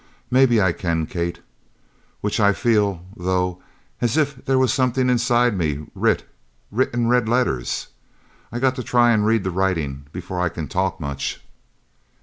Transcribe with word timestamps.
"Maybe 0.31 0.59
I 0.59 0.71
can, 0.71 1.05
Kate. 1.05 1.41
Which 2.21 2.39
I 2.39 2.53
feel, 2.53 3.05
though, 3.15 3.61
as 4.01 4.17
if 4.17 4.43
there 4.45 4.57
was 4.57 4.73
somethin' 4.73 5.11
inside 5.11 5.55
me 5.55 5.85
writ 5.93 6.27
writ 6.71 6.89
in 6.91 7.07
red 7.07 7.29
letters 7.29 7.89
I 8.51 8.57
got 8.57 8.73
to 8.77 8.83
try 8.83 9.15
to 9.15 9.21
read 9.21 9.43
the 9.43 9.51
writin' 9.51 10.07
before 10.11 10.41
I 10.41 10.49
can 10.49 10.67
talk 10.67 10.99
much." 10.99 11.43